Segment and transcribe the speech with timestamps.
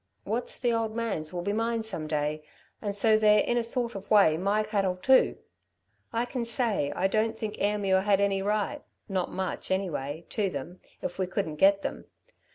[0.23, 2.43] "What's the old man's will be mine some day,
[2.81, 5.37] and so they're in a sort of way my cattle too.
[6.11, 10.79] I can say, I don't think Ayrmuir had any right not much anyway to them,
[11.03, 12.05] if we couldn't get them.